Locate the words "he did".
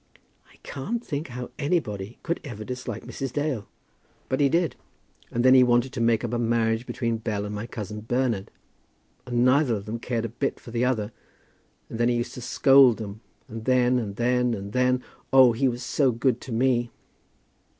4.39-4.75